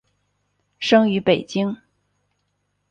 [0.79, 1.77] 生于北京。